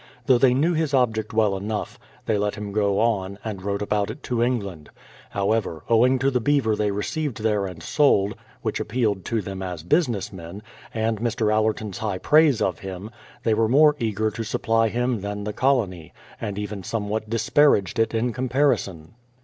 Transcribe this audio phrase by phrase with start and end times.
[0.25, 4.09] Though they knew his object well enough, they let him go on, and wrote about
[4.09, 4.89] it to England.
[5.29, 9.83] However, owing to the beaver they received there and sold (which appealed to them as
[9.83, 11.53] business men) and Mr.
[11.53, 13.11] Allerton's high praise of him,
[13.43, 18.15] they were more eager to supply him than the colony, and even somewhat disparaged it
[18.15, 19.13] in comparison.